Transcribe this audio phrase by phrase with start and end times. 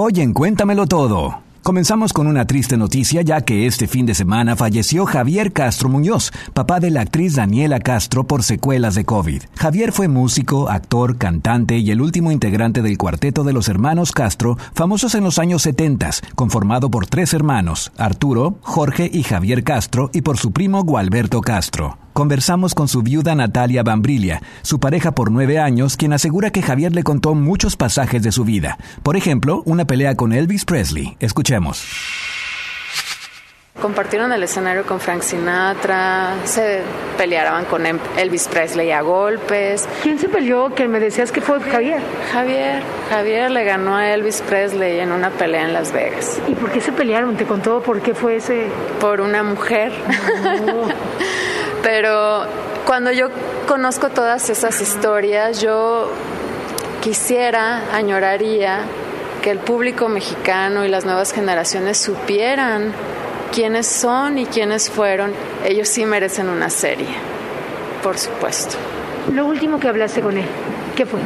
[0.00, 1.40] Hoy en Cuéntamelo Todo.
[1.64, 6.30] Comenzamos con una triste noticia ya que este fin de semana falleció Javier Castro Muñoz,
[6.54, 9.42] papá de la actriz Daniela Castro por secuelas de COVID.
[9.56, 14.56] Javier fue músico, actor, cantante y el último integrante del cuarteto de los hermanos Castro,
[14.72, 20.20] famosos en los años 70, conformado por tres hermanos, Arturo, Jorge y Javier Castro, y
[20.20, 21.98] por su primo Gualberto Castro.
[22.18, 26.92] Conversamos con su viuda Natalia Bambrilia, su pareja por nueve años, quien asegura que Javier
[26.92, 28.76] le contó muchos pasajes de su vida.
[29.04, 31.16] Por ejemplo, una pelea con Elvis Presley.
[31.20, 31.86] Escuchemos.
[33.80, 36.82] Compartieron el escenario con Frank Sinatra, se
[37.16, 39.88] peleaban con em- Elvis Presley a golpes.
[40.02, 40.74] ¿Quién se peleó?
[40.74, 42.00] Que me decías que fue Javier.
[42.32, 46.72] Javier, Javier le ganó a Elvis Presley en una pelea en Las Vegas ¿Y por
[46.72, 47.36] qué se pelearon?
[47.36, 48.66] ¿Te contó por qué fue ese?
[49.00, 49.92] por una mujer.
[51.82, 52.44] Pero
[52.86, 53.28] cuando yo
[53.66, 56.10] conozco todas esas historias, yo
[57.00, 58.80] quisiera, añoraría
[59.42, 62.92] que el público mexicano y las nuevas generaciones supieran
[63.52, 65.32] quiénes son y quiénes fueron.
[65.64, 67.08] Ellos sí merecen una serie,
[68.02, 68.76] por supuesto.
[69.32, 70.46] Lo último que hablaste con él,
[70.96, 71.20] ¿qué fue?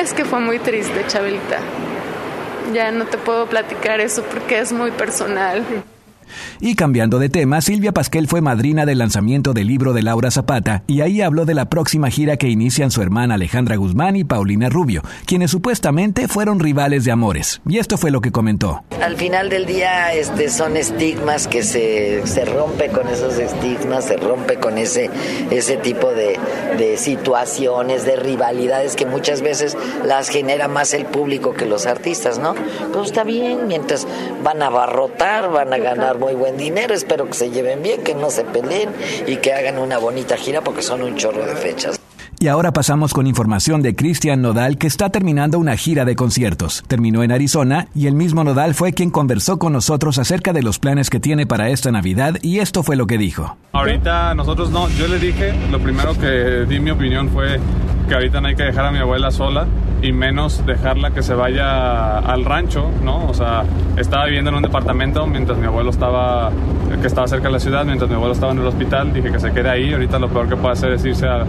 [0.00, 1.58] Es que fue muy triste, Chabelita.
[2.72, 5.64] Ya no te puedo platicar eso porque es muy personal.
[6.60, 10.82] Y cambiando de tema, Silvia Pasquel fue madrina del lanzamiento del libro de Laura Zapata
[10.86, 14.68] y ahí habló de la próxima gira que inician su hermana Alejandra Guzmán y Paulina
[14.68, 17.60] Rubio, quienes supuestamente fueron rivales de amores.
[17.68, 18.84] Y esto fue lo que comentó.
[19.00, 24.16] Al final del día este, son estigmas que se, se rompe con esos estigmas, se
[24.16, 25.10] rompe con ese,
[25.50, 26.38] ese tipo de,
[26.78, 32.38] de situaciones, de rivalidades que muchas veces las genera más el público que los artistas,
[32.38, 32.54] ¿no?
[32.92, 34.06] Pues está bien, mientras
[34.42, 38.14] van a abarrotar, van a ganar muy buen dinero, espero que se lleven bien, que
[38.14, 38.90] no se peleen
[39.26, 42.00] y que hagan una bonita gira porque son un chorro de fechas.
[42.38, 46.84] Y ahora pasamos con información de Cristian Nodal que está terminando una gira de conciertos.
[46.86, 50.78] Terminó en Arizona y el mismo Nodal fue quien conversó con nosotros acerca de los
[50.78, 53.56] planes que tiene para esta Navidad y esto fue lo que dijo.
[53.72, 57.58] Ahorita nosotros no, yo le dije, lo primero que di mi opinión fue
[58.08, 59.66] que ahorita no hay que dejar a mi abuela sola
[60.02, 63.26] y menos dejarla que se vaya al rancho, ¿no?
[63.28, 63.62] O sea,
[63.96, 66.50] estaba viviendo en un departamento mientras mi abuelo estaba,
[67.00, 69.38] que estaba cerca de la ciudad, mientras mi abuelo estaba en el hospital, dije que
[69.38, 71.44] se quede ahí, ahorita lo peor que puede hacer es irse a-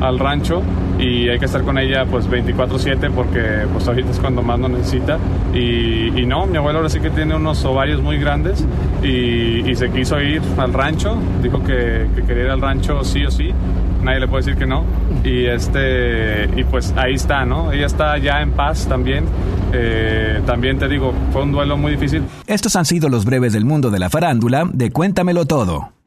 [0.00, 0.62] al rancho
[0.98, 4.70] y hay que estar con ella pues 24/7 porque pues ahorita es cuando más nos
[4.70, 5.18] necesita.
[5.54, 8.64] Y, no, mi abuelo ahora sí que tiene unos ovarios muy grandes
[9.02, 13.30] y, se quiso ir al rancho, dijo que, que quería ir al rancho sí o
[13.30, 13.50] sí,
[14.02, 14.84] nadie le puede decir que no.
[15.24, 17.72] Y este y pues ahí está, ¿no?
[17.72, 19.24] Ella está ya en paz también,
[19.72, 23.64] Eh, también te digo, fue un duelo muy difícil, Estos han sido los breves del
[23.64, 25.99] mundo de la farándula de Cuéntamelo Todo.